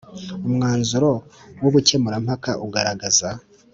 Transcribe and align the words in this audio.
Umwanzuro 0.47 1.11
w 1.61 1.65
ubukemurampaka 1.69 2.51
ugaragaza 2.65 3.29